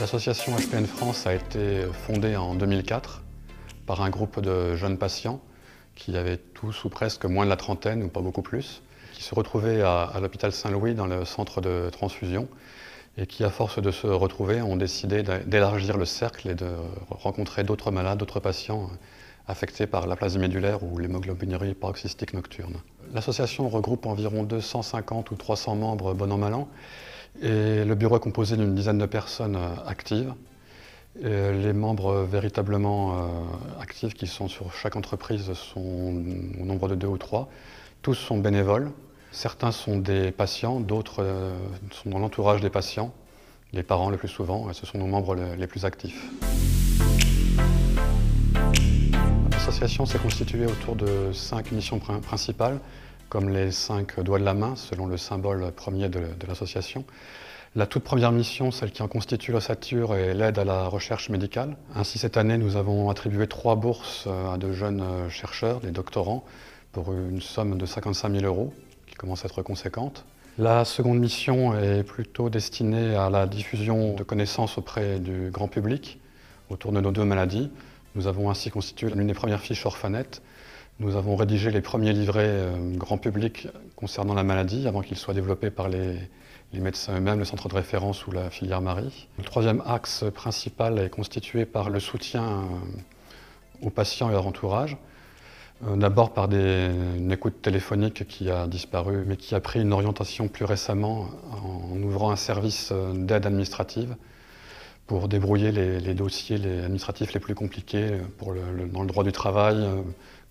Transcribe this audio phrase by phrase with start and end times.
[0.00, 3.22] L'association HPN France a été fondée en 2004
[3.86, 5.40] par un groupe de jeunes patients
[5.94, 8.82] qui avaient tous ou presque moins de la trentaine ou pas beaucoup plus,
[9.12, 12.48] qui se retrouvaient à, l'hôpital Saint-Louis dans le centre de transfusion
[13.18, 16.70] et qui, à force de se retrouver, ont décidé d'élargir le cercle et de
[17.10, 18.90] rencontrer d'autres malades, d'autres patients
[19.46, 22.76] affectés par la plasie médulaire ou l'hémoglobinurie paroxystique nocturne.
[23.12, 26.68] L'association regroupe environ 250 ou 300 membres bon an mal an
[27.42, 30.32] et le bureau est composé d'une dizaine de personnes actives.
[31.20, 36.14] Et les membres véritablement euh, actifs qui sont sur chaque entreprise sont
[36.60, 37.48] au nombre de deux ou trois.
[38.00, 38.90] Tous sont bénévoles.
[39.30, 41.52] Certains sont des patients, d'autres euh,
[41.90, 43.12] sont dans l'entourage des patients,
[43.72, 46.30] les parents le plus souvent, et ce sont nos membres les plus actifs.
[49.50, 52.78] L'association s'est constituée autour de cinq missions principales,
[53.32, 57.02] comme les cinq doigts de la main, selon le symbole premier de, l'association.
[57.74, 61.78] La toute première mission, celle qui en constitue l'ossature, est l'aide à la recherche médicale.
[61.94, 66.44] Ainsi, cette année, nous avons attribué trois bourses à de jeunes chercheurs, des doctorants,
[66.92, 68.74] pour une somme de 55 000 euros,
[69.06, 70.26] qui commence à être conséquente.
[70.58, 76.20] La seconde mission est plutôt destinée à la diffusion de connaissances auprès du grand public
[76.68, 77.70] autour de nos deux maladies,
[78.14, 80.42] nous avons ainsi constitué l'une des premières fiches orphanettes.
[81.02, 85.34] Nous avons rédigé les premiers livrets euh, grand public concernant la maladie avant qu'ils soient
[85.34, 86.16] développés par les,
[86.72, 89.26] médecins eux-mêmes, le centre de référence ou la filière Marie.
[89.36, 94.96] Le troisième axe principal est constitué par le soutien euh, aux patients et leur entourage.
[95.88, 100.46] Euh, d'abord par une écoute téléphonique qui a disparu, mais qui a pris une orientation
[100.46, 104.14] plus récemment en ouvrant un service d'aide administrative
[105.08, 108.18] pour débrouiller les, dossiers administratifs les plus compliqués
[108.92, 109.84] dans le droit du travail,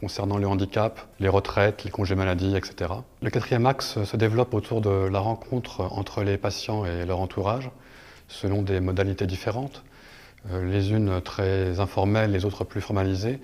[0.00, 2.90] concernant le handicap, les retraites, les congés maladie, etc.
[3.20, 7.70] Le quatrième axe se développe autour de la rencontre entre les patients et leur entourage,
[8.26, 9.84] selon des modalités différentes,
[10.50, 13.40] euh, les unes très informelles, les autres plus formalisées.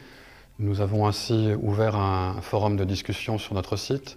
[0.59, 4.17] Nous avons ainsi ouvert un forum de discussion sur notre site,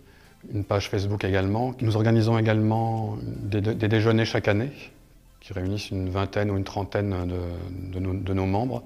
[0.54, 1.76] une page Facebook également.
[1.82, 4.72] Nous organisons également des déjeuners chaque année
[5.42, 7.28] qui réunissent une vingtaine ou une trentaine
[7.92, 8.84] de, nos, membres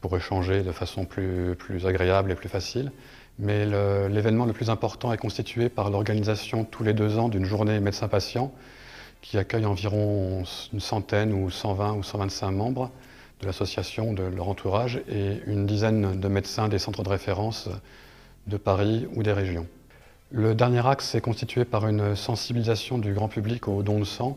[0.00, 2.92] pour échanger de façon plus, agréable et plus facile.
[3.38, 3.66] Mais
[4.08, 8.52] l'événement le, plus important est constitué par l'organisation tous les deux ans d'une journée médecin-patient
[9.20, 12.90] qui accueille environ une centaine ou 120 ou 125 membres
[13.40, 17.68] de l'association, de leur entourage et une dizaine de médecins des centres de référence
[18.46, 19.66] de Paris ou des régions.
[20.30, 24.36] Le dernier axe est constitué par une sensibilisation du grand public aux dons de sang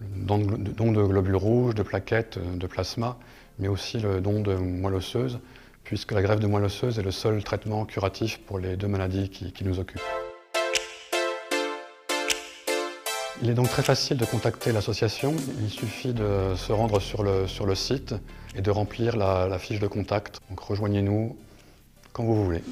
[0.00, 3.16] don de, globules rouges, de plaquettes, euh, de plasma,
[3.58, 5.38] mais aussi le don de moelle osseuse,
[5.84, 9.30] puisque la greffe de moelle osseuse est le seul traitement curatif pour les deux maladies
[9.30, 10.00] qui, nous occupent.
[13.42, 15.34] Il est donc très facile de contacter l'association.
[15.60, 18.14] Il suffit de se rendre sur le, site
[18.56, 20.40] et de remplir la, fiche de contact.
[20.56, 21.36] Rejoignez-nous
[22.12, 22.62] quand vous voulez.